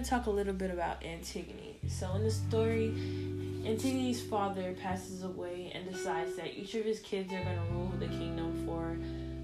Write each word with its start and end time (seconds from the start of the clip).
going 0.00 0.04
to 0.04 0.10
talk 0.10 0.26
a 0.26 0.30
little 0.30 0.54
bit 0.54 0.70
about 0.70 1.04
Antigone. 1.04 1.76
So, 1.86 2.14
in 2.14 2.24
the 2.24 2.30
story, 2.30 2.88
Antigone's 3.66 4.22
father 4.22 4.74
passes 4.80 5.22
away 5.24 5.70
and 5.74 5.92
decides 5.92 6.36
that 6.36 6.58
each 6.58 6.74
of 6.74 6.86
his 6.86 7.00
kids 7.00 7.30
are 7.34 7.42
going 7.42 7.56
to 7.56 7.72
rule 7.74 7.92
the 7.98 8.06
kingdom 8.06 8.64
for 8.64 8.96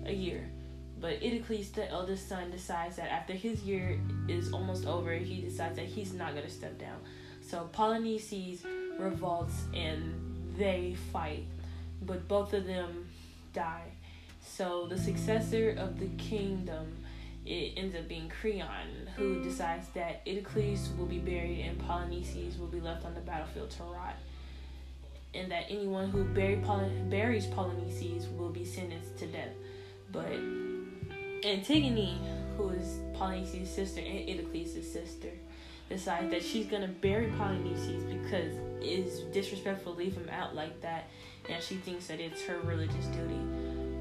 a 0.08 0.14
year. 0.14 0.48
But 0.98 1.20
Eteocles, 1.20 1.72
the 1.72 1.90
eldest 1.90 2.27
son, 2.27 2.50
decides 2.50 2.96
that 2.96 3.12
after 3.12 3.34
his 3.34 3.64
year 3.64 4.00
is 4.28 4.50
almost 4.50 4.86
over, 4.86 5.12
he 5.12 5.42
decides 5.42 5.77
that 5.77 5.84
he's 5.84 6.14
not 6.14 6.32
going 6.32 6.46
to 6.46 6.50
step 6.50 6.78
down. 6.78 7.00
So 7.42 7.68
Polynices 7.74 8.64
revolts 8.98 9.64
and 9.74 10.54
they 10.56 10.96
fight, 11.12 11.45
but 12.00 12.27
both 12.28 12.54
of 12.54 12.66
them 12.66 13.09
die. 13.52 13.92
So 14.42 14.86
the 14.86 14.96
successor 14.96 15.77
of 15.78 15.98
the 15.98 16.09
kingdom 16.16 16.96
it 17.46 17.74
ends 17.77 17.95
up 17.95 18.09
being 18.09 18.28
Creon, 18.28 19.09
who 19.16 19.34
hmm. 19.34 19.42
decides 19.42 19.88
that 19.95 20.24
Eteocles 20.27 20.96
will 20.96 21.06
be 21.06 21.18
buried 21.18 21.60
and 21.60 21.80
Polynices 21.80 22.59
will 22.59 22.66
be 22.66 22.80
left 22.80 23.05
on 23.05 23.14
the 23.14 23.20
battlefield 23.20 23.70
to 23.70 23.82
rot. 23.84 24.16
And 25.34 25.50
that 25.52 25.66
anyone 25.69 26.10
who 26.10 26.24
bury 26.24 26.56
Poly- 26.56 26.91
buries 27.09 27.46
Polynices 27.46 28.34
will 28.36 28.48
be 28.48 28.64
sentenced 28.64 29.16
to 29.19 29.27
death. 29.27 29.52
But 30.10 30.32
Antigone, 31.45 32.19
who 32.56 32.70
is 32.70 33.00
Polynices' 33.14 33.69
sister 33.69 34.00
and 34.00 34.28
Eteocles' 34.28 34.83
sister, 34.83 35.30
decides 35.88 36.30
that 36.30 36.42
she's 36.42 36.66
gonna 36.66 36.88
bury 36.88 37.27
Polynices 37.27 38.22
because 38.22 38.56
it's 38.80 39.20
disrespectful 39.33 39.92
to 39.92 39.98
leave 39.98 40.14
him 40.14 40.28
out 40.30 40.55
like 40.55 40.80
that, 40.80 41.05
and 41.48 41.62
she 41.62 41.77
thinks 41.77 42.08
that 42.08 42.19
it's 42.19 42.42
her 42.42 42.58
religious 42.60 43.06
duty. 43.06 43.45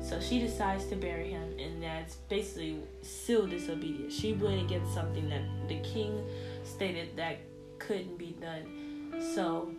So 0.07 0.19
she 0.19 0.39
decides 0.39 0.85
to 0.87 0.95
bury 0.95 1.31
him, 1.31 1.57
and 1.57 1.81
that's 1.81 2.15
basically 2.29 2.77
civil 3.01 3.47
disobedience. 3.47 4.13
She 4.13 4.33
went 4.33 4.61
against 4.61 4.93
something 4.93 5.27
that 5.29 5.41
the 5.67 5.79
king 5.79 6.23
stated 6.63 7.17
that 7.17 7.39
couldn't 7.79 8.17
be 8.17 8.35
done. 8.39 9.15
So 9.33 9.71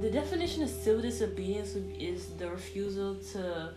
the 0.00 0.10
definition 0.10 0.62
of 0.62 0.70
civil 0.70 1.02
disobedience 1.02 1.74
is 1.98 2.30
the 2.38 2.50
refusal 2.50 3.16
to 3.32 3.74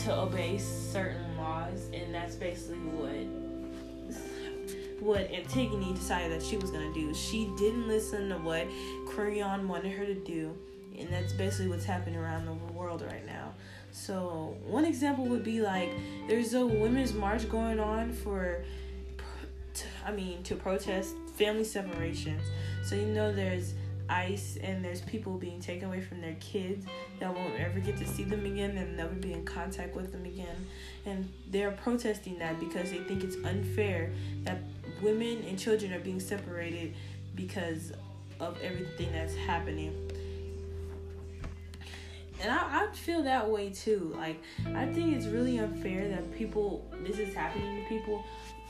to 0.00 0.14
obey 0.14 0.58
certain 0.58 1.38
laws, 1.38 1.88
and 1.94 2.14
that's 2.14 2.34
basically 2.34 2.76
what 2.76 3.46
what 5.00 5.30
Antigone 5.30 5.94
decided 5.94 6.38
that 6.38 6.46
she 6.46 6.58
was 6.58 6.70
gonna 6.70 6.92
do. 6.92 7.14
She 7.14 7.50
didn't 7.56 7.88
listen 7.88 8.28
to 8.28 8.36
what 8.36 8.66
Creon 9.06 9.66
wanted 9.66 9.92
her 9.92 10.04
to 10.04 10.14
do, 10.14 10.54
and 10.98 11.08
that's 11.08 11.32
basically 11.32 11.68
what's 11.68 11.86
happening 11.86 12.16
around 12.16 12.44
the 12.44 12.72
world 12.74 13.00
right 13.00 13.24
now. 13.24 13.54
So 13.96 14.54
one 14.66 14.84
example 14.84 15.24
would 15.24 15.42
be 15.42 15.62
like 15.62 15.90
there's 16.28 16.52
a 16.52 16.64
women's 16.64 17.14
march 17.14 17.48
going 17.48 17.80
on 17.80 18.12
for, 18.12 18.62
I 20.04 20.12
mean, 20.12 20.42
to 20.44 20.54
protest 20.54 21.14
family 21.34 21.64
separations. 21.64 22.42
So 22.84 22.94
you 22.94 23.06
know 23.06 23.32
there's 23.32 23.72
ICE 24.10 24.58
and 24.62 24.84
there's 24.84 25.00
people 25.00 25.38
being 25.38 25.60
taken 25.60 25.88
away 25.88 26.02
from 26.02 26.20
their 26.20 26.36
kids 26.40 26.84
that 27.20 27.34
won't 27.34 27.58
ever 27.58 27.80
get 27.80 27.96
to 27.96 28.06
see 28.06 28.22
them 28.22 28.44
again 28.44 28.76
and 28.76 28.98
never 28.98 29.14
be 29.14 29.32
in 29.32 29.46
contact 29.46 29.96
with 29.96 30.12
them 30.12 30.26
again. 30.26 30.66
And 31.06 31.32
they're 31.50 31.72
protesting 31.72 32.38
that 32.38 32.60
because 32.60 32.90
they 32.90 32.98
think 32.98 33.24
it's 33.24 33.36
unfair 33.46 34.12
that 34.44 34.58
women 35.02 35.42
and 35.48 35.58
children 35.58 35.94
are 35.94 36.00
being 36.00 36.20
separated 36.20 36.94
because 37.34 37.92
of 38.40 38.60
everything 38.60 39.10
that's 39.12 39.34
happening. 39.34 40.05
And 42.42 42.52
I, 42.52 42.84
I 42.84 42.92
feel 42.92 43.22
that 43.22 43.48
way 43.48 43.70
too. 43.70 44.14
Like, 44.16 44.42
I 44.74 44.86
think 44.86 45.16
it's 45.16 45.26
really 45.26 45.58
unfair 45.58 46.08
that 46.08 46.36
people, 46.36 46.90
this 47.02 47.18
is 47.18 47.34
happening 47.34 47.82
to 47.82 47.88
people. 47.88 48.24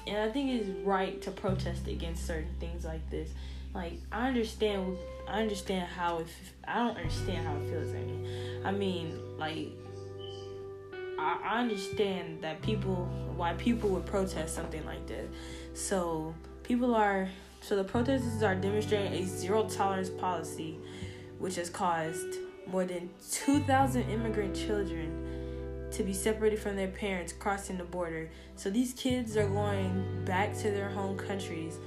And 0.06 0.18
I 0.18 0.30
think 0.30 0.50
it's 0.50 0.68
right 0.84 1.20
to 1.22 1.30
protest 1.30 1.88
against 1.88 2.26
certain 2.26 2.54
things 2.60 2.84
like 2.84 3.08
this. 3.10 3.30
Like, 3.74 3.94
I 4.12 4.28
understand, 4.28 4.96
I 5.28 5.42
understand 5.42 5.88
how 5.88 6.18
it, 6.18 6.28
I 6.66 6.78
don't 6.78 6.96
understand 6.96 7.46
how 7.46 7.56
it 7.56 7.68
feels. 7.68 7.92
I 7.92 7.98
mean, 7.98 8.62
I 8.64 8.70
mean, 8.70 9.38
like, 9.38 9.68
I, 11.18 11.40
I 11.44 11.60
understand 11.60 12.42
that 12.42 12.62
people, 12.62 13.08
why 13.34 13.54
people 13.54 13.90
would 13.90 14.06
protest 14.06 14.54
something 14.54 14.84
like 14.84 15.06
this. 15.06 15.28
So 15.74 16.34
people 16.62 16.94
are 16.94 17.28
so 17.60 17.74
the 17.74 17.84
protesters 17.84 18.44
are 18.44 18.54
demonstrating 18.54 19.12
a 19.12 19.26
zero 19.26 19.68
tolerance 19.68 20.08
policy, 20.08 20.78
which 21.38 21.56
has 21.56 21.68
caused 21.68 22.38
more 22.66 22.84
than 22.84 23.10
2,000 23.30 24.08
immigrant 24.10 24.54
children 24.54 25.88
to 25.92 26.02
be 26.02 26.12
separated 26.12 26.58
from 26.58 26.76
their 26.76 26.88
parents 26.88 27.32
crossing 27.32 27.78
the 27.78 27.84
border. 27.84 28.28
So 28.56 28.70
these 28.70 28.92
kids 28.92 29.36
are 29.36 29.48
going 29.48 30.24
back 30.24 30.56
to 30.58 30.70
their 30.70 30.88
home 30.88 31.16
countries 31.16 31.78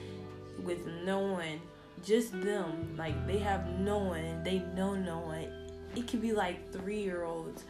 with 0.64 0.86
no 1.06 1.20
one, 1.20 1.62
just 2.04 2.32
them. 2.42 2.96
Like 2.98 3.28
they 3.28 3.40
have 3.40 3.68
no 3.80 3.98
one, 3.98 4.44
they 4.44 4.60
know 4.60 4.96
no 4.96 5.20
one. 5.20 5.48
It 5.96 6.08
could 6.08 6.22
be 6.22 6.32
like 6.32 6.72
three 6.72 7.02
year 7.02 7.24
olds 7.24 7.64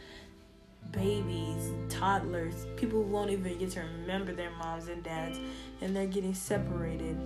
babies, 0.92 1.72
toddlers, 1.90 2.66
people 2.76 3.04
who 3.04 3.10
won't 3.10 3.30
even 3.30 3.58
get 3.58 3.72
to 3.72 3.82
remember 3.82 4.34
their 4.34 4.52
moms 4.52 4.88
and 4.88 5.04
dads, 5.04 5.40
and 5.82 5.96
they're 5.96 6.08
getting 6.08 6.34
separated. 6.34 7.18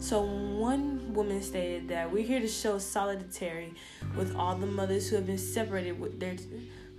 So, 0.00 0.22
one 0.22 1.12
woman 1.12 1.42
stated 1.42 1.88
that 1.88 2.12
we're 2.12 2.24
here 2.24 2.38
to 2.38 2.46
show 2.46 2.78
solidarity 2.78 3.74
with 4.16 4.34
all 4.36 4.54
the 4.54 4.66
mothers 4.66 5.08
who 5.08 5.16
have 5.16 5.26
been 5.26 5.38
separated 5.38 5.98
with 5.98 6.20
their 6.20 6.36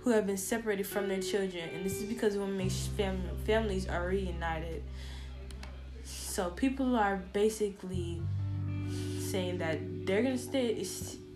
who 0.00 0.10
have 0.10 0.26
been 0.26 0.36
separated 0.36 0.86
from 0.86 1.08
their 1.08 1.20
children, 1.20 1.68
and 1.74 1.84
this 1.84 2.00
is 2.00 2.04
because 2.04 2.36
women 2.36 2.56
make 2.56 2.70
fam- 2.70 3.36
families 3.44 3.88
are 3.88 4.06
reunited. 4.06 4.82
So, 6.04 6.50
people 6.50 6.94
are 6.94 7.22
basically 7.32 8.20
saying 9.18 9.58
that 9.58 10.06
they're 10.06 10.22
gonna 10.22 10.38
stay, 10.38 10.86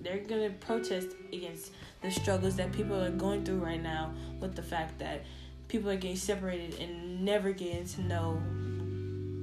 they're 0.02 0.18
gonna 0.18 0.50
protest 0.50 1.08
against 1.32 1.72
the 2.02 2.10
struggles 2.10 2.56
that 2.56 2.72
people 2.72 3.02
are 3.02 3.10
going 3.10 3.42
through 3.44 3.64
right 3.64 3.82
now 3.82 4.12
with 4.38 4.54
the 4.54 4.62
fact 4.62 4.98
that 4.98 5.24
people 5.68 5.90
are 5.90 5.96
getting 5.96 6.16
separated 6.16 6.78
and 6.78 7.24
never 7.24 7.52
getting 7.52 7.86
to 7.86 8.02
know 8.02 8.34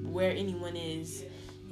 where 0.04 0.32
anyone 0.32 0.76
is 0.76 1.24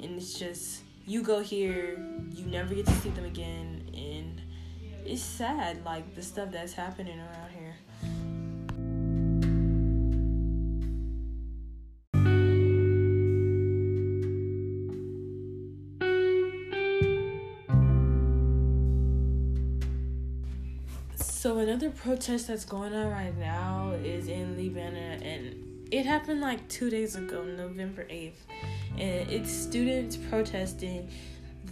and 0.02 0.16
it's 0.16 0.38
just 0.38 0.82
you 1.06 1.22
go 1.22 1.40
here 1.40 1.98
you 2.32 2.46
never 2.46 2.74
get 2.74 2.86
to 2.86 2.92
see 2.94 3.10
them 3.10 3.24
again 3.24 3.82
and 3.94 4.40
it's 5.04 5.22
sad 5.22 5.84
like 5.84 6.14
the 6.14 6.22
stuff 6.22 6.50
that's 6.52 6.72
happening 6.72 7.18
around 7.18 7.50
here. 7.52 7.74
So 21.16 21.58
another 21.58 21.88
protest 21.88 22.48
that's 22.48 22.66
going 22.66 22.92
on 22.92 23.10
right 23.10 23.34
now 23.38 23.92
is 24.04 24.28
in 24.28 24.58
Lebanon, 24.58 25.22
and 25.22 25.86
it 25.90 26.04
happened 26.04 26.42
like 26.42 26.68
two 26.68 26.90
days 26.90 27.16
ago, 27.16 27.42
November 27.42 28.06
eighth, 28.10 28.46
and 29.00 29.30
it's 29.30 29.50
students 29.50 30.16
protesting 30.16 31.08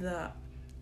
the 0.00 0.30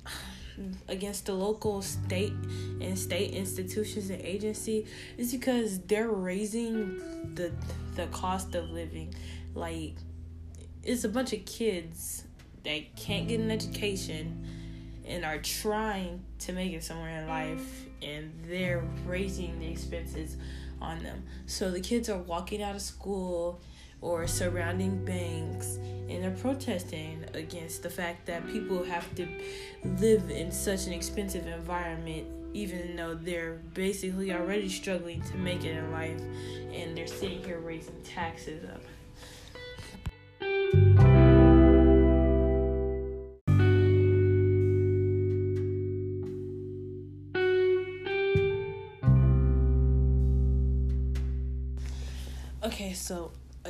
against 0.88 1.26
the 1.26 1.34
local 1.34 1.82
state 1.82 2.32
and 2.80 2.98
state 2.98 3.32
institutions 3.32 4.08
and 4.10 4.22
agency 4.22 4.86
is 5.18 5.32
because 5.32 5.80
they're 5.80 6.08
raising 6.08 7.34
the 7.34 7.52
the 7.96 8.06
cost 8.06 8.54
of 8.54 8.70
living 8.70 9.12
like 9.54 9.94
it's 10.82 11.04
a 11.04 11.08
bunch 11.08 11.32
of 11.32 11.44
kids 11.44 12.22
that 12.62 12.96
can't 12.96 13.28
get 13.28 13.40
an 13.40 13.50
education 13.50 14.46
and 15.06 15.24
are 15.24 15.38
trying 15.38 16.22
to 16.38 16.52
make 16.52 16.72
it 16.72 16.82
somewhere 16.82 17.20
in 17.20 17.28
life 17.28 17.86
and 18.02 18.32
they're 18.46 18.84
raising 19.06 19.58
the 19.58 19.66
expenses 19.66 20.36
on 20.80 21.02
them. 21.02 21.22
So 21.46 21.70
the 21.70 21.80
kids 21.80 22.08
are 22.08 22.18
walking 22.18 22.62
out 22.62 22.74
of 22.74 22.82
school 22.82 23.60
or 24.00 24.26
surrounding 24.26 25.04
banks 25.04 25.78
and 26.08 26.22
they're 26.22 26.30
protesting 26.30 27.24
against 27.34 27.82
the 27.82 27.90
fact 27.90 28.26
that 28.26 28.46
people 28.48 28.84
have 28.84 29.12
to 29.14 29.26
live 29.98 30.30
in 30.30 30.52
such 30.52 30.86
an 30.86 30.92
expensive 30.92 31.46
environment 31.46 32.26
even 32.52 32.96
though 32.96 33.14
they're 33.14 33.60
basically 33.74 34.32
already 34.32 34.68
struggling 34.68 35.20
to 35.22 35.36
make 35.36 35.64
it 35.64 35.76
in 35.76 35.92
life 35.92 36.20
and 36.72 36.96
they're 36.96 37.06
sitting 37.06 37.42
here 37.44 37.58
raising 37.58 38.00
taxes 38.02 38.64
up. 38.64 38.80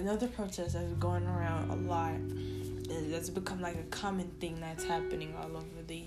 Another 0.06 0.28
protest 0.28 0.74
that's 0.74 0.92
going 1.00 1.26
around 1.26 1.68
a 1.68 1.74
lot 1.74 2.12
and 2.12 3.12
that's 3.12 3.28
become 3.28 3.60
like 3.60 3.74
a 3.74 3.82
common 3.90 4.28
thing 4.38 4.60
that's 4.60 4.84
happening 4.84 5.34
all 5.36 5.56
over 5.56 5.82
the 5.88 6.04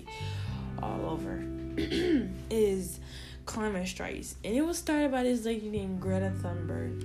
all 0.82 1.04
over 1.04 1.44
is 2.50 2.98
climate 3.44 3.86
strikes. 3.86 4.36
And 4.42 4.56
it 4.56 4.62
was 4.62 4.78
started 4.78 5.12
by 5.12 5.24
this 5.24 5.44
lady 5.44 5.68
named 5.68 6.00
Greta 6.00 6.32
Thunberg. 6.42 7.02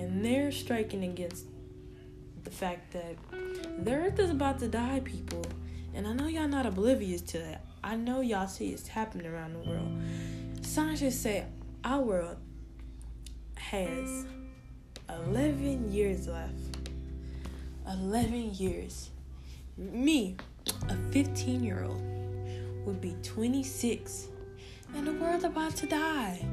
And 0.00 0.24
they're 0.24 0.52
striking 0.52 1.02
against 1.02 1.46
the 2.44 2.50
fact 2.50 2.92
that 2.92 3.16
The 3.84 3.92
earth 3.92 4.20
is 4.20 4.30
about 4.30 4.60
to 4.60 4.68
die, 4.68 5.00
people. 5.02 5.44
And 5.94 6.06
I 6.06 6.12
know 6.12 6.28
y'all 6.28 6.46
not 6.46 6.64
oblivious 6.64 7.22
to 7.22 7.38
that. 7.38 7.64
I 7.82 7.96
know 7.96 8.20
y'all 8.20 8.46
see 8.46 8.68
it's 8.68 8.86
happening 8.86 9.26
around 9.26 9.54
the 9.54 9.68
world. 9.68 10.00
Scientists 10.62 11.18
say 11.18 11.44
our 11.82 12.02
world 12.02 12.36
has 13.56 14.26
11 15.08 15.92
years 15.92 16.28
left. 16.28 16.52
11 17.86 18.54
years. 18.54 19.10
Me, 19.76 20.36
a 20.88 20.96
15 21.12 21.62
year 21.62 21.84
old, 21.84 22.02
would 22.84 23.00
be 23.00 23.14
26 23.22 24.28
and 24.94 25.06
the 25.06 25.12
world 25.12 25.44
about 25.44 25.74
to 25.76 25.86
die. 25.86 26.44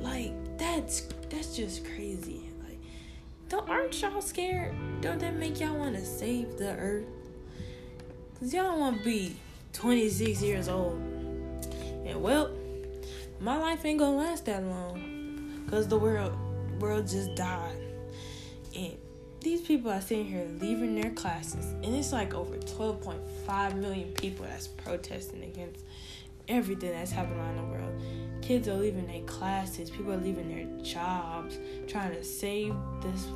Like 0.00 0.32
that's 0.58 1.02
that's 1.28 1.56
just 1.56 1.84
crazy. 1.84 2.42
Like 2.66 2.78
don't 3.48 3.68
aren't 3.68 4.00
y'all 4.00 4.20
scared? 4.20 4.74
Don't 5.00 5.18
that 5.20 5.36
make 5.36 5.60
y'all 5.60 5.76
want 5.76 5.96
to 5.96 6.04
save 6.04 6.56
the 6.56 6.76
earth? 6.76 7.06
Cause 8.38 8.52
y'all 8.52 8.64
don't 8.64 8.80
want 8.80 8.98
to 8.98 9.04
be 9.04 9.36
26 9.72 10.42
years 10.42 10.68
old. 10.68 11.00
And 12.04 12.22
well, 12.22 12.50
my 13.40 13.56
life 13.56 13.84
ain't 13.84 13.98
gonna 13.98 14.16
last 14.16 14.46
that 14.46 14.62
long. 14.62 15.66
Cause 15.68 15.88
the 15.88 15.98
world 15.98 16.36
world 16.78 17.08
just 17.08 17.34
died. 17.34 17.76
And 18.74 18.96
these 19.40 19.60
people 19.60 19.90
are 19.90 20.00
sitting 20.00 20.26
here 20.26 20.46
leaving 20.60 21.00
their 21.00 21.12
classes. 21.12 21.66
And 21.82 21.94
it's 21.94 22.12
like 22.12 22.34
over 22.34 22.56
12.5 22.56 23.74
million 23.76 24.12
people 24.12 24.44
that's 24.44 24.66
protesting 24.66 25.44
against 25.44 25.84
everything 26.48 26.92
that's 26.92 27.10
happening 27.10 27.38
around 27.38 27.56
the 27.56 27.64
world. 27.64 28.02
Kids 28.42 28.68
are 28.68 28.74
leaving 28.74 29.06
their 29.06 29.22
classes, 29.22 29.90
people 29.90 30.12
are 30.12 30.18
leaving 30.18 30.48
their 30.48 30.84
jobs, 30.84 31.58
trying 31.88 32.12
to 32.12 32.22
save 32.22 32.74
this 33.02 33.26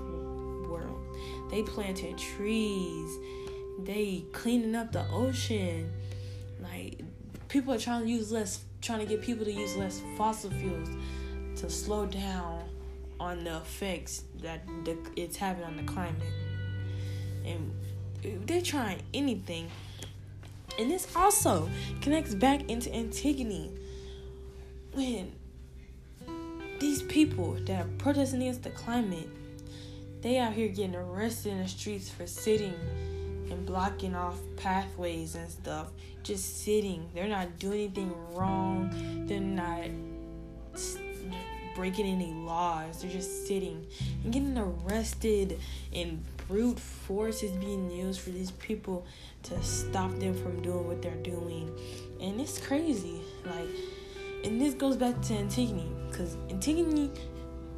world. 0.68 1.00
They 1.50 1.62
planted 1.62 2.16
trees, 2.16 3.18
they 3.80 4.24
cleaning 4.32 4.74
up 4.74 4.92
the 4.92 5.08
ocean. 5.10 5.90
Like 6.60 7.00
people 7.48 7.74
are 7.74 7.78
trying 7.78 8.04
to 8.04 8.10
use 8.10 8.30
less 8.30 8.64
trying 8.80 9.00
to 9.00 9.06
get 9.06 9.20
people 9.20 9.44
to 9.44 9.52
use 9.52 9.76
less 9.76 10.00
fossil 10.16 10.50
fuels 10.50 10.88
to 11.56 11.68
slow 11.68 12.06
down 12.06 12.69
on 13.20 13.44
the 13.44 13.58
effects 13.58 14.24
that 14.42 14.66
the, 14.84 14.98
it's 15.14 15.36
having 15.36 15.62
on 15.62 15.76
the 15.76 15.84
climate. 15.84 16.32
And 17.44 17.72
they're 18.46 18.60
trying 18.60 19.02
anything 19.14 19.70
and 20.80 20.90
this 20.90 21.14
also 21.14 21.68
connects 22.00 22.34
back 22.34 22.70
into 22.70 22.90
Antigone. 22.94 23.70
When 24.92 25.32
these 26.78 27.02
people 27.02 27.58
that 27.66 27.84
are 27.84 27.88
protesting 27.98 28.40
against 28.40 28.62
the 28.62 28.70
climate, 28.70 29.28
they 30.22 30.38
out 30.38 30.54
here 30.54 30.68
getting 30.68 30.96
arrested 30.96 31.52
in 31.52 31.58
the 31.58 31.68
streets 31.68 32.08
for 32.08 32.26
sitting 32.26 32.74
and 33.50 33.66
blocking 33.66 34.14
off 34.14 34.38
pathways 34.56 35.34
and 35.34 35.50
stuff. 35.50 35.88
Just 36.22 36.64
sitting. 36.64 37.10
They're 37.14 37.28
not 37.28 37.58
doing 37.58 37.80
anything 37.80 38.14
wrong. 38.32 39.26
They're 39.26 39.38
not 39.38 39.84
breaking 41.74 42.06
any 42.06 42.32
laws. 42.32 43.02
They're 43.02 43.10
just 43.10 43.46
sitting 43.46 43.86
and 44.24 44.32
getting 44.32 44.56
arrested 44.58 45.58
and 45.92 46.24
brute 46.48 46.78
force 46.78 47.42
is 47.42 47.52
being 47.52 47.90
used 47.90 48.20
for 48.20 48.30
these 48.30 48.50
people 48.52 49.06
to 49.44 49.62
stop 49.62 50.10
them 50.18 50.34
from 50.34 50.60
doing 50.62 50.86
what 50.86 51.00
they're 51.00 51.14
doing. 51.16 51.70
And 52.20 52.40
it's 52.40 52.58
crazy. 52.58 53.20
Like, 53.44 53.68
and 54.44 54.60
this 54.60 54.74
goes 54.74 54.96
back 54.96 55.20
to 55.22 55.34
Antigone, 55.34 55.92
because 56.10 56.36
Antigone 56.48 57.10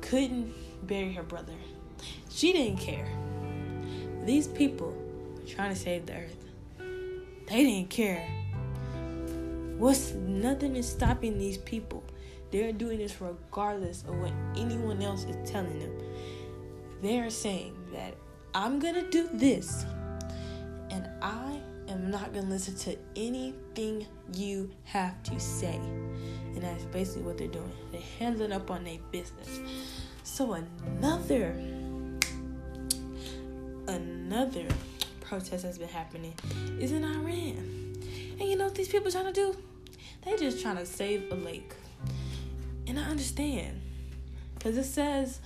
couldn't 0.01 0.53
bury 0.87 1.13
her 1.13 1.23
brother. 1.23 1.55
She 2.31 2.53
didn't 2.53 2.79
care. 2.79 3.09
These 4.25 4.49
people 4.49 4.97
trying 5.47 5.75
to 5.75 5.79
save 5.79 6.07
the 6.07 6.15
earth. 6.15 6.37
They 7.49 7.65
didn't 7.65 7.91
care. 7.91 8.27
What's 9.77 10.13
nothing 10.13 10.77
is 10.77 10.89
stopping 10.89 11.39
these 11.39 11.59
people. 11.59 12.05
They're 12.53 12.73
doing 12.73 12.99
this 12.99 13.21
regardless 13.21 14.03
of 14.03 14.15
what 14.19 14.33
anyone 14.57 15.01
else 15.03 15.25
is 15.25 15.51
telling 15.51 15.79
them. 15.79 15.99
They're 17.01 17.31
saying 17.31 17.75
that 17.93 18.15
I'm 18.55 18.79
gonna 18.79 19.11
do 19.11 19.29
this, 19.33 19.85
and 20.91 21.09
I 21.23 21.59
am 21.89 22.11
not 22.11 22.35
gonna 22.35 22.49
listen 22.49 22.77
to 22.77 22.97
anything 23.17 24.07
you 24.35 24.71
have 24.85 25.21
to 25.25 25.41
say. 25.41 25.77
And 25.77 26.63
that's 26.63 26.85
basically 26.85 27.23
what 27.23 27.39
they're 27.39 27.49
doing. 27.49 27.73
They're 27.91 28.03
handling 28.19 28.53
up 28.53 28.71
on 28.71 28.85
their 28.85 28.99
business. 29.11 29.59
So 30.23 30.53
another 30.53 31.57
another 33.89 34.67
protest 35.21 35.65
that's 35.65 35.79
been 35.79 35.89
happening 35.89 36.35
is 36.79 36.93
in 36.93 37.03
Iran. 37.03 37.97
And 38.39 38.43
you 38.43 38.57
know 38.57 38.65
what 38.65 38.75
these 38.75 38.89
people 38.89 39.11
trying 39.11 39.27
to 39.27 39.33
do? 39.33 39.57
They 40.25 40.37
just 40.37 40.61
trying 40.61 40.77
to 40.77 40.87
save 40.87 41.33
a 41.33 41.35
lake. 41.35 41.75
And 42.93 43.01
I 43.01 43.05
understand. 43.05 43.81
Because 44.53 44.77
it 44.77 44.85
says 44.85 45.41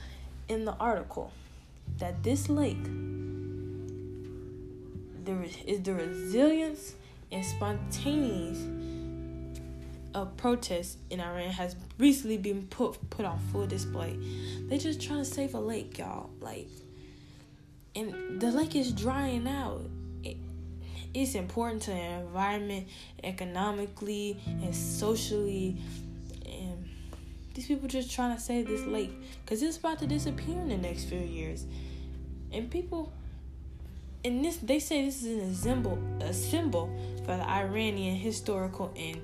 in 0.48 0.64
the 0.64 0.72
article 0.80 1.30
that 1.98 2.24
this 2.24 2.48
lake 2.48 2.82
there 5.24 5.46
is 5.64 5.80
the 5.82 5.94
resilience 5.94 6.94
and 7.30 7.44
spontaneous 7.44 8.58
uh, 10.12 10.22
of 10.22 10.36
protests 10.36 10.96
in 11.08 11.20
Iran 11.20 11.50
has 11.50 11.76
recently 11.98 12.36
been 12.36 12.66
put 12.66 12.98
put 13.10 13.24
on 13.24 13.38
full 13.52 13.68
display. 13.68 14.18
They 14.68 14.78
just 14.78 15.00
trying 15.00 15.20
to 15.20 15.24
save 15.24 15.54
a 15.54 15.60
lake, 15.60 15.98
y'all. 15.98 16.30
Like, 16.40 16.66
and 17.94 18.40
the 18.40 18.50
lake 18.50 18.74
is 18.74 18.90
drying 18.90 19.46
out. 19.46 19.88
It, 20.24 20.36
it's 21.14 21.36
important 21.36 21.82
to 21.82 21.90
the 21.90 21.96
environment, 21.96 22.88
economically 23.22 24.36
and 24.46 24.74
socially. 24.74 25.76
These 27.56 27.68
people 27.68 27.88
just 27.88 28.12
trying 28.12 28.36
to 28.36 28.40
save 28.40 28.68
this 28.68 28.82
lake 28.82 29.12
because 29.42 29.62
it's 29.62 29.78
about 29.78 29.98
to 30.00 30.06
disappear 30.06 30.60
in 30.60 30.68
the 30.68 30.76
next 30.76 31.04
few 31.04 31.18
years 31.18 31.64
and 32.52 32.70
people 32.70 33.14
and 34.26 34.44
this 34.44 34.58
they 34.58 34.78
say 34.78 35.06
this 35.06 35.22
is 35.22 35.42
an 35.42 35.54
symbol 35.54 35.98
a 36.20 36.34
symbol 36.34 36.94
for 37.24 37.34
the 37.34 37.48
Iranian 37.48 38.14
historical 38.14 38.92
and 38.94 39.22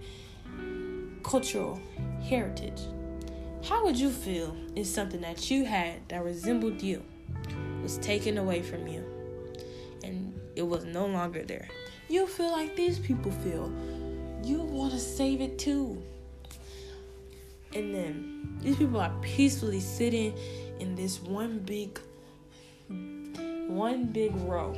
cultural 1.22 1.78
heritage. 2.22 2.80
How 3.64 3.84
would 3.84 4.00
you 4.00 4.08
feel 4.08 4.56
if 4.76 4.86
something 4.86 5.20
that 5.20 5.50
you 5.50 5.66
had 5.66 6.08
that 6.08 6.24
resembled 6.24 6.80
you 6.80 7.02
was 7.82 7.98
taken 7.98 8.38
away 8.38 8.62
from 8.62 8.88
you 8.88 9.04
and 10.02 10.32
it 10.56 10.62
was 10.62 10.86
no 10.86 11.04
longer 11.04 11.42
there? 11.42 11.68
You 12.08 12.26
feel 12.26 12.50
like 12.50 12.76
these 12.76 12.98
people 12.98 13.30
feel. 13.30 13.70
You 14.42 14.62
want 14.62 14.94
to 14.94 14.98
save 14.98 15.42
it 15.42 15.58
too. 15.58 16.02
And 17.74 17.94
then 17.94 18.58
these 18.60 18.76
people 18.76 19.00
are 19.00 19.12
peacefully 19.22 19.80
sitting 19.80 20.34
in 20.78 20.94
this 20.94 21.20
one 21.20 21.58
big 21.60 21.98
one 23.68 24.04
big 24.06 24.34
row 24.42 24.74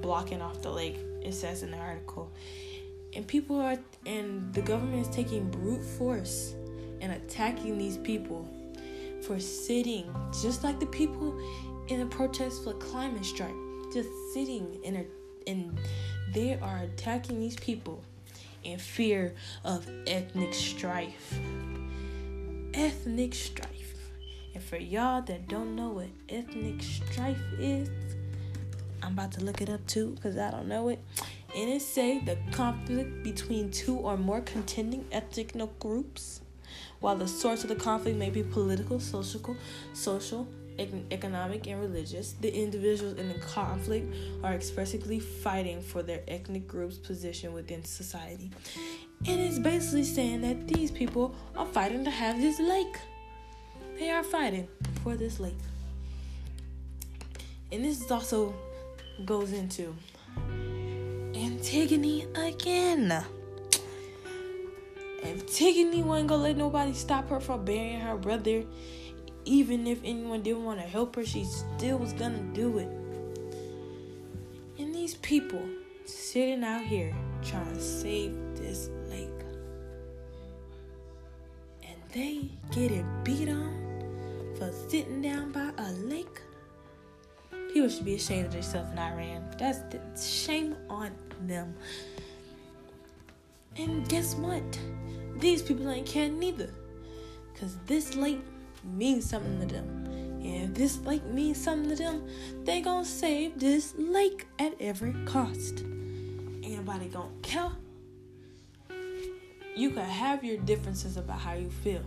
blocking 0.00 0.40
off 0.40 0.62
the 0.62 0.70
lake, 0.70 0.98
it 1.22 1.34
says 1.34 1.62
in 1.62 1.70
the 1.70 1.76
article. 1.76 2.30
And 3.14 3.26
people 3.26 3.60
are, 3.60 3.78
and 4.06 4.52
the 4.54 4.62
government 4.62 5.06
is 5.06 5.14
taking 5.14 5.50
brute 5.50 5.84
force 5.84 6.54
and 7.00 7.12
attacking 7.12 7.76
these 7.76 7.98
people 7.98 8.48
for 9.22 9.38
sitting, 9.38 10.14
just 10.42 10.64
like 10.64 10.80
the 10.80 10.86
people 10.86 11.38
in 11.88 12.00
the 12.00 12.06
protest 12.06 12.64
for 12.64 12.72
climate 12.74 13.24
strike, 13.24 13.54
just 13.92 14.08
sitting 14.32 14.78
in 14.84 14.96
a, 14.96 15.04
and 15.50 15.78
they 16.32 16.58
are 16.60 16.78
attacking 16.78 17.40
these 17.40 17.56
people 17.56 18.02
in 18.62 18.78
fear 18.78 19.34
of 19.64 19.88
ethnic 20.06 20.54
strife. 20.54 21.38
Ethnic 22.74 23.34
strife. 23.34 23.94
And 24.54 24.62
for 24.62 24.76
y'all 24.76 25.22
that 25.22 25.48
don't 25.48 25.74
know 25.74 25.90
what 25.90 26.08
ethnic 26.28 26.82
strife 26.82 27.40
is, 27.58 27.90
I'm 29.02 29.12
about 29.12 29.32
to 29.32 29.44
look 29.44 29.60
it 29.60 29.68
up 29.68 29.84
too 29.86 30.10
because 30.14 30.36
I 30.36 30.50
don't 30.50 30.68
know 30.68 30.88
it. 30.88 31.00
And 31.56 31.68
it 31.68 31.82
say 31.82 32.20
the 32.20 32.38
conflict 32.52 33.24
between 33.24 33.72
two 33.72 33.96
or 33.96 34.16
more 34.16 34.40
contending 34.40 35.04
ethnic 35.10 35.54
groups. 35.80 36.42
While 37.00 37.16
the 37.16 37.26
source 37.26 37.64
of 37.64 37.70
the 37.70 37.76
conflict 37.76 38.16
may 38.16 38.30
be 38.30 38.44
political, 38.44 39.00
social, 39.00 39.56
social, 39.92 40.46
economic, 40.78 41.66
and 41.66 41.80
religious, 41.80 42.34
the 42.40 42.54
individuals 42.54 43.18
in 43.18 43.28
the 43.28 43.38
conflict 43.40 44.14
are 44.44 44.52
expressly 44.52 45.18
fighting 45.18 45.82
for 45.82 46.02
their 46.02 46.22
ethnic 46.28 46.68
group's 46.68 46.98
position 46.98 47.52
within 47.52 47.84
society. 47.84 48.50
And 49.26 49.38
it's 49.38 49.58
basically 49.58 50.04
saying 50.04 50.40
that 50.42 50.66
these 50.66 50.90
people 50.90 51.34
are 51.54 51.66
fighting 51.66 52.04
to 52.04 52.10
have 52.10 52.40
this 52.40 52.58
lake. 52.58 52.96
They 53.98 54.10
are 54.10 54.22
fighting 54.22 54.66
for 55.02 55.14
this 55.14 55.38
lake. 55.38 55.58
And 57.70 57.84
this 57.84 58.00
is 58.00 58.10
also 58.10 58.54
goes 59.26 59.52
into 59.52 59.94
Antigone 61.34 62.26
again. 62.34 63.24
Antigone 65.22 66.02
wasn't 66.02 66.28
gonna 66.30 66.42
let 66.42 66.56
nobody 66.56 66.94
stop 66.94 67.28
her 67.28 67.40
from 67.40 67.64
burying 67.66 68.00
her 68.00 68.16
brother. 68.16 68.64
Even 69.44 69.86
if 69.86 70.00
anyone 70.02 70.42
didn't 70.42 70.64
want 70.64 70.80
to 70.80 70.86
help 70.86 71.14
her, 71.16 71.24
she 71.24 71.44
still 71.44 71.98
was 71.98 72.14
gonna 72.14 72.42
do 72.54 72.78
it. 72.78 72.88
And 74.78 74.94
these 74.94 75.14
people 75.16 75.62
sitting 76.06 76.64
out 76.64 76.82
here 76.82 77.14
trying 77.42 77.74
to 77.74 77.80
save 77.80 78.34
this 78.56 78.88
they 82.12 82.48
get 82.72 82.90
it 82.90 83.04
beat 83.24 83.48
on 83.48 84.54
for 84.56 84.72
sitting 84.88 85.22
down 85.22 85.52
by 85.52 85.70
a 85.78 85.92
lake. 85.92 86.40
People 87.72 87.88
should 87.88 88.04
be 88.04 88.16
ashamed 88.16 88.46
of 88.46 88.52
themselves 88.52 88.90
in 88.90 88.98
Iran. 88.98 89.44
That's, 89.58 89.78
that's 89.90 90.28
shame 90.28 90.76
on 90.88 91.12
them. 91.46 91.74
And 93.76 94.08
guess 94.08 94.34
what? 94.34 94.78
These 95.38 95.62
people 95.62 95.88
ain't 95.88 96.06
care 96.06 96.28
neither. 96.28 96.70
Because 97.52 97.76
this 97.86 98.16
lake 98.16 98.40
means 98.84 99.28
something 99.28 99.60
to 99.60 99.66
them. 99.74 100.06
And 100.42 100.70
if 100.70 100.74
this 100.74 100.98
lake 101.02 101.24
means 101.26 101.62
something 101.62 101.90
to 101.90 102.02
them, 102.02 102.28
they 102.64 102.80
gonna 102.80 103.04
save 103.04 103.60
this 103.60 103.94
lake 103.96 104.46
at 104.58 104.74
every 104.80 105.14
cost. 105.26 105.80
Ain't 106.62 106.76
nobody 106.76 107.08
gonna 107.08 107.30
care. 107.42 107.70
You 109.76 109.90
can 109.90 110.04
have 110.04 110.44
your 110.44 110.56
differences 110.58 111.16
about 111.16 111.40
how 111.40 111.54
you 111.54 111.70
feel. 111.70 112.02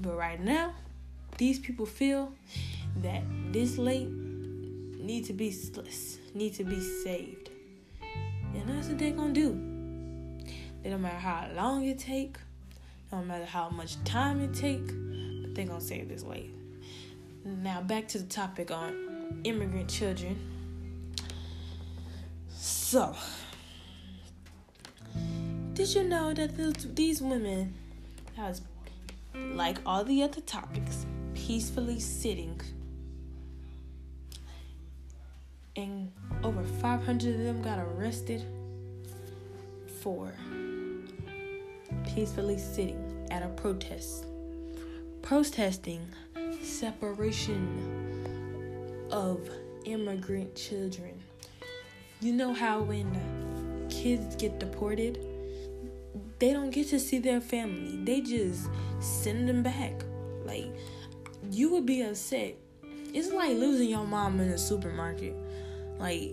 But 0.00 0.16
right 0.16 0.40
now, 0.40 0.74
these 1.38 1.58
people 1.58 1.86
feel 1.86 2.32
that 3.02 3.22
this 3.52 3.78
lake 3.78 4.08
need 4.08 5.24
to 5.26 5.32
be 5.32 5.54
need 6.34 6.54
to 6.54 6.64
be 6.64 6.80
saved. 6.80 7.50
And 8.54 8.68
that's 8.68 8.88
what 8.88 8.98
they're 8.98 9.12
gonna 9.12 9.32
do. 9.32 9.50
It 10.82 10.90
don't 10.90 11.02
matter 11.02 11.18
how 11.18 11.48
long 11.54 11.84
it 11.84 11.98
take, 11.98 12.36
no 13.10 13.22
matter 13.22 13.44
how 13.44 13.70
much 13.70 14.02
time 14.04 14.40
it 14.40 14.54
take, 14.54 14.86
but 14.86 15.54
they're 15.54 15.66
gonna 15.66 15.80
save 15.80 16.08
this 16.08 16.22
lake. 16.22 16.50
Now 17.44 17.80
back 17.80 18.08
to 18.08 18.18
the 18.18 18.26
topic 18.26 18.70
on 18.70 19.40
immigrant 19.44 19.88
children. 19.88 20.38
So, 22.50 23.14
did 25.74 25.92
you 25.92 26.04
know 26.04 26.32
that 26.32 26.50
these 26.94 27.20
women, 27.20 27.74
like 29.34 29.78
all 29.84 30.04
the 30.04 30.22
other 30.22 30.40
topics, 30.42 31.04
peacefully 31.34 31.98
sitting, 31.98 32.60
and 35.74 36.12
over 36.44 36.62
500 36.62 37.34
of 37.34 37.40
them 37.40 37.60
got 37.60 37.80
arrested 37.80 38.44
for 40.00 40.32
peacefully 42.06 42.56
sitting 42.56 43.26
at 43.32 43.42
a 43.42 43.48
protest, 43.48 44.26
protesting 45.22 46.06
separation 46.62 47.66
of 49.10 49.50
immigrant 49.86 50.54
children. 50.54 51.20
You 52.20 52.32
know 52.32 52.54
how 52.54 52.80
when 52.80 53.10
kids 53.90 54.36
get 54.36 54.60
deported, 54.60 55.18
they 56.38 56.52
don't 56.52 56.70
get 56.70 56.88
to 56.88 56.98
see 56.98 57.18
their 57.18 57.40
family. 57.40 57.98
They 58.04 58.20
just 58.20 58.68
send 59.00 59.48
them 59.48 59.62
back. 59.62 60.02
Like 60.44 60.66
you 61.50 61.70
would 61.70 61.86
be 61.86 62.02
upset. 62.02 62.56
It's 63.12 63.32
like 63.32 63.56
losing 63.56 63.88
your 63.88 64.06
mom 64.06 64.40
in 64.40 64.48
a 64.48 64.58
supermarket. 64.58 65.36
Like 65.98 66.32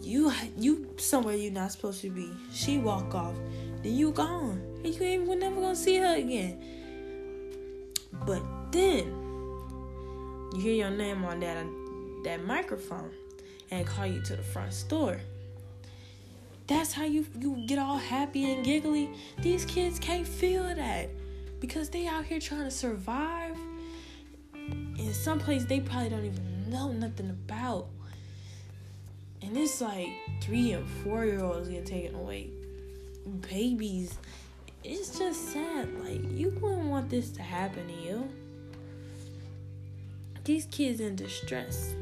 you 0.00 0.32
you 0.56 0.94
somewhere 0.98 1.34
you're 1.34 1.52
not 1.52 1.72
supposed 1.72 2.00
to 2.02 2.10
be. 2.10 2.30
She 2.52 2.78
walk 2.78 3.14
off, 3.14 3.34
then 3.82 3.94
you 3.94 4.12
gone. 4.12 4.62
And 4.84 4.94
you 4.94 5.02
ain't 5.02 5.26
we're 5.26 5.36
never 5.36 5.56
gonna 5.56 5.76
see 5.76 5.96
her 5.96 6.16
again. 6.16 6.62
But 8.24 8.42
then 8.72 9.06
you 10.54 10.60
hear 10.60 10.74
your 10.74 10.90
name 10.90 11.24
on 11.24 11.40
that 11.40 11.66
that 12.24 12.44
microphone 12.44 13.10
and 13.70 13.86
call 13.86 14.06
you 14.06 14.20
to 14.22 14.36
the 14.36 14.42
front 14.42 14.72
store. 14.72 15.20
That's 16.66 16.92
how 16.92 17.04
you 17.04 17.26
you 17.38 17.64
get 17.66 17.78
all 17.78 17.98
happy 17.98 18.52
and 18.52 18.64
giggly. 18.64 19.10
These 19.40 19.64
kids 19.64 19.98
can't 19.98 20.26
feel 20.26 20.62
that 20.64 21.10
because 21.60 21.90
they 21.90 22.06
out 22.06 22.24
here 22.24 22.40
trying 22.40 22.64
to 22.64 22.70
survive 22.70 23.56
in 24.98 25.14
some 25.14 25.38
place 25.38 25.64
they 25.64 25.80
probably 25.80 26.08
don't 26.08 26.24
even 26.24 26.70
know 26.70 26.92
nothing 26.92 27.30
about. 27.30 27.86
And 29.42 29.56
it's 29.56 29.80
like 29.80 30.08
three 30.40 30.72
and 30.72 30.88
four 31.02 31.24
year 31.24 31.44
olds 31.44 31.68
get 31.68 31.86
taken 31.86 32.14
away. 32.14 32.50
Babies. 33.48 34.18
It's 34.82 35.18
just 35.18 35.52
sad. 35.52 35.88
Like 36.02 36.20
you 36.32 36.50
wouldn't 36.60 36.86
want 36.86 37.10
this 37.10 37.30
to 37.30 37.42
happen 37.42 37.86
to 37.86 37.94
you 37.94 38.28
these 40.46 40.66
kids 40.66 41.00
in 41.00 41.16
distress. 41.16 41.94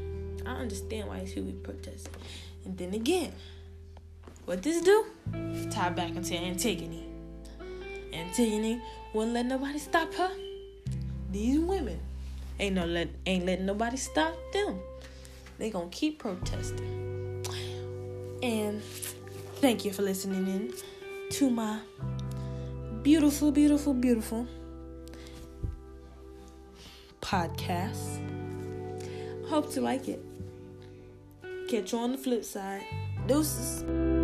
I 0.45 0.51
understand 0.51 1.07
why 1.07 1.25
he 1.25 1.41
would 1.41 1.63
protest. 1.63 2.09
And 2.63 2.77
then 2.77 2.93
again, 2.93 3.33
what 4.45 4.61
this 4.61 4.81
do? 4.81 5.05
Tie 5.71 5.89
back 5.89 6.15
into 6.15 6.35
Antigone. 6.35 7.03
Antigone 8.13 8.81
wouldn't 9.13 9.33
let 9.33 9.45
nobody 9.45 9.79
stop 9.79 10.13
her. 10.13 10.31
These 11.31 11.59
women 11.59 11.99
ain't 12.59 12.75
no 12.75 12.85
let 12.85 13.09
ain't 13.25 13.45
letting 13.45 13.65
nobody 13.65 13.97
stop 13.97 14.35
them. 14.53 14.79
They 15.57 15.69
gonna 15.69 15.89
keep 15.89 16.19
protesting. 16.19 17.43
And 18.43 18.81
thank 19.55 19.83
you 19.85 19.91
for 19.91 20.03
listening 20.03 20.47
in 20.47 20.73
to 21.31 21.49
my 21.49 21.79
beautiful, 23.01 23.51
beautiful, 23.51 23.93
beautiful 23.93 24.47
podcast. 27.21 28.21
Hope 29.47 29.71
to 29.73 29.81
like 29.81 30.07
it. 30.07 30.23
Catch 31.69 31.93
you 31.93 31.99
on 31.99 32.11
the 32.11 32.17
flip 32.17 32.43
side. 32.43 32.83
Deuces. 33.27 34.14